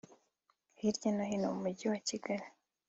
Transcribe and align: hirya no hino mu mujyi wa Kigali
hirya 0.79 1.09
no 1.15 1.23
hino 1.29 1.47
mu 1.53 1.59
mujyi 1.63 1.85
wa 1.91 1.99
Kigali 2.07 2.45